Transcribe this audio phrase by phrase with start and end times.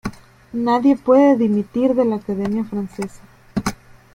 [0.53, 3.21] Nadie puede dimitir de la Academia Francesa.